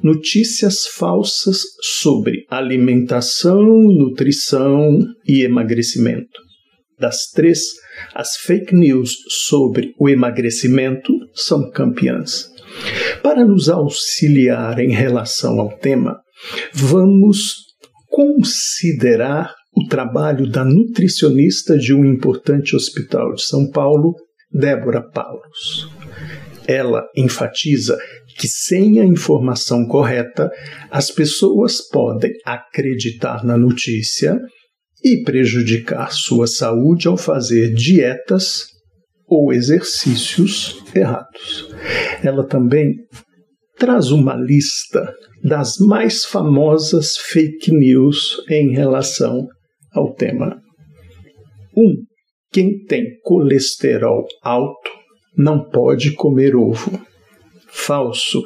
[0.00, 4.96] Notícias falsas sobre alimentação, nutrição
[5.26, 6.40] e emagrecimento.
[6.96, 7.62] Das três,
[8.14, 12.48] as fake news sobre o emagrecimento são campeãs.
[13.24, 16.20] Para nos auxiliar em relação ao tema,
[16.72, 17.65] vamos
[18.16, 24.14] considerar o trabalho da nutricionista de um importante hospital de São Paulo,
[24.50, 25.86] Débora Paulos.
[26.66, 27.98] Ela enfatiza
[28.38, 30.50] que, sem a informação correta,
[30.90, 34.40] as pessoas podem acreditar na notícia
[35.04, 38.64] e prejudicar sua saúde ao fazer dietas
[39.28, 41.68] ou exercícios errados.
[42.24, 42.94] Ela também
[43.78, 49.46] traz uma lista das mais famosas fake news em relação
[49.92, 50.60] ao tema.
[51.76, 51.82] 1.
[51.82, 51.96] Um,
[52.52, 54.90] quem tem colesterol alto
[55.36, 56.98] não pode comer ovo.
[57.68, 58.42] Falso.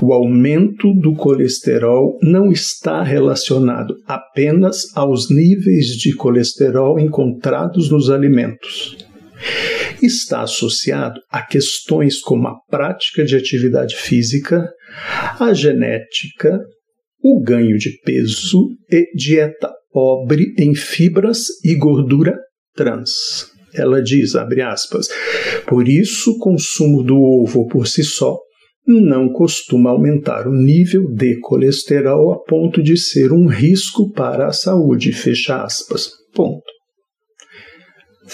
[0.00, 8.96] O aumento do colesterol não está relacionado apenas aos níveis de colesterol encontrados nos alimentos
[10.02, 14.68] está associado a questões como a prática de atividade física,
[15.38, 16.60] a genética,
[17.22, 22.36] o ganho de peso e dieta pobre em fibras e gordura
[22.74, 23.50] trans.
[23.74, 25.08] Ela diz, abre aspas,
[25.66, 28.38] por isso o consumo do ovo por si só
[28.86, 34.52] não costuma aumentar o nível de colesterol a ponto de ser um risco para a
[34.52, 36.10] saúde, fecha aspas.
[36.34, 36.61] Ponto.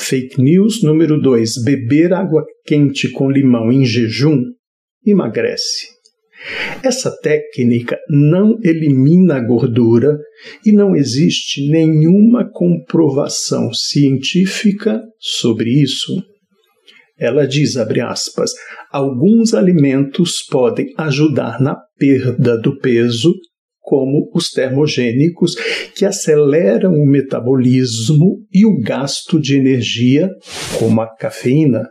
[0.01, 4.43] Fake news número 2: beber água quente com limão em jejum
[5.05, 5.89] emagrece.
[6.83, 10.17] Essa técnica não elimina a gordura
[10.65, 16.23] e não existe nenhuma comprovação científica sobre isso.
[17.19, 18.53] Ela diz, abre aspas,
[18.93, 23.35] alguns alimentos podem ajudar na perda do peso
[23.89, 25.55] como os termogênicos,
[25.97, 30.29] que aceleram o metabolismo e o gasto de energia,
[30.79, 31.89] como a cafeína.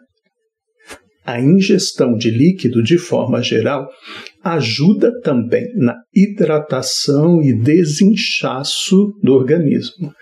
[1.26, 3.88] A ingestão de líquido, de forma geral,
[4.44, 10.14] ajuda também na hidratação e desinchaço do organismo.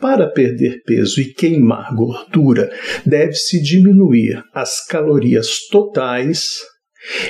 [0.00, 2.70] Para perder peso e queimar gordura,
[3.04, 6.62] deve-se diminuir as calorias totais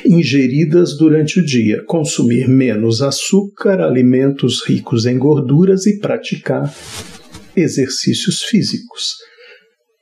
[0.04, 6.72] ingeridas durante o dia, consumir menos açúcar, alimentos ricos em gorduras e praticar
[7.56, 9.14] exercícios físicos.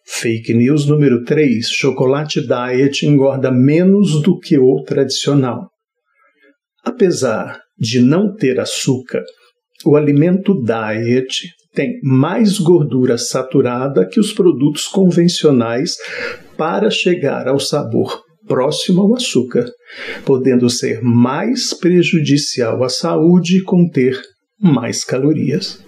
[0.06, 5.68] Fake news número 3: chocolate diet engorda menos do que o tradicional.
[6.84, 9.22] Apesar de não ter açúcar,
[9.84, 15.96] o alimento diet tem mais gordura saturada que os produtos convencionais
[16.56, 19.66] para chegar ao sabor próximo ao açúcar,
[20.24, 24.20] podendo ser mais prejudicial à saúde e conter
[24.60, 25.82] mais calorias.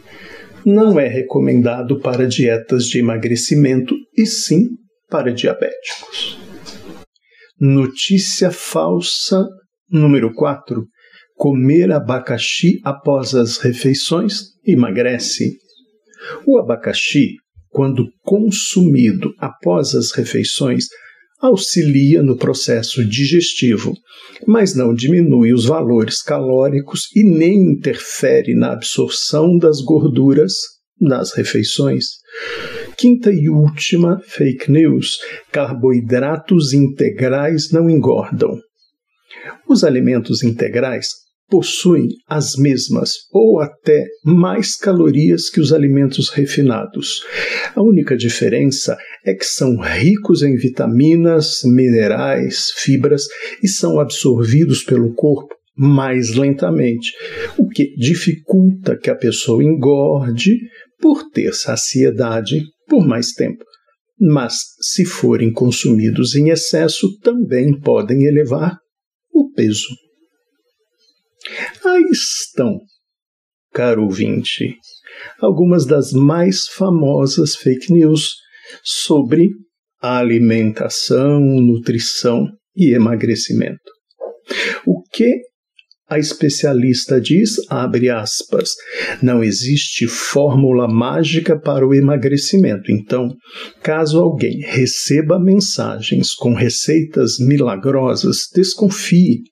[0.64, 4.68] Não é recomendado para dietas de emagrecimento e sim
[5.10, 6.38] para diabéticos.
[7.60, 9.46] Notícia falsa
[9.90, 10.86] número 4.
[11.36, 15.58] Comer abacaxi após as refeições emagrece.
[16.46, 17.34] O abacaxi,
[17.68, 20.86] quando consumido após as refeições,
[21.46, 23.94] auxilia no processo digestivo,
[24.46, 30.52] mas não diminui os valores calóricos e nem interfere na absorção das gorduras
[31.00, 32.04] nas refeições.
[32.96, 35.18] Quinta e última fake news:
[35.52, 38.58] carboidratos integrais não engordam.
[39.68, 47.22] Os alimentos integrais possuem as mesmas ou até mais calorias que os alimentos refinados.
[47.74, 53.24] A única diferença é que são ricos em vitaminas, minerais, fibras
[53.62, 57.12] e são absorvidos pelo corpo mais lentamente,
[57.58, 60.56] o que dificulta que a pessoa engorde
[61.00, 63.64] por ter saciedade por mais tempo.
[64.20, 68.78] Mas, se forem consumidos em excesso, também podem elevar
[69.32, 69.88] o peso.
[71.84, 72.78] Aí estão,
[73.72, 74.76] caro ouvinte,
[75.40, 78.34] algumas das mais famosas fake news
[78.82, 79.50] sobre
[80.00, 82.46] alimentação, nutrição
[82.76, 83.80] e emagrecimento.
[84.86, 85.40] O que
[86.06, 88.70] a especialista diz, abre aspas,
[89.22, 92.92] não existe fórmula mágica para o emagrecimento.
[92.92, 93.34] Então,
[93.82, 99.44] caso alguém receba mensagens com receitas milagrosas, desconfie.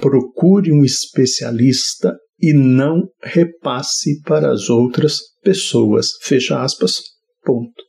[0.00, 6.10] Procure um especialista e não repasse para as outras pessoas.
[6.22, 7.02] Fecha aspas.
[7.44, 7.82] Ponto.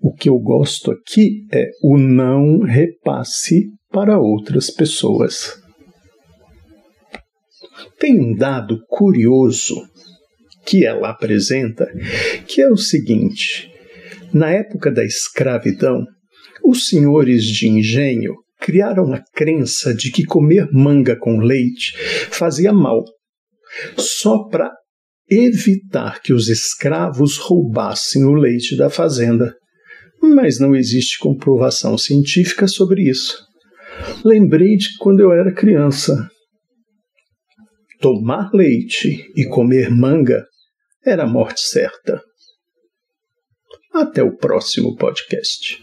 [0.00, 5.60] O que eu gosto aqui é o não repasse para outras pessoas.
[7.98, 9.74] Tem um dado curioso
[10.66, 11.86] que ela apresenta,
[12.46, 13.70] que é o seguinte:
[14.32, 16.04] na época da escravidão,
[16.64, 21.96] os senhores de engenho criaram a crença de que comer manga com leite
[22.30, 23.04] fazia mal,
[23.96, 24.70] só para
[25.28, 29.54] evitar que os escravos roubassem o leite da fazenda.
[30.22, 33.44] Mas não existe comprovação científica sobre isso.
[34.24, 36.28] Lembrei de quando eu era criança
[38.00, 40.46] tomar leite e comer manga
[41.04, 42.20] era a morte certa.
[43.92, 45.82] Até o próximo podcast.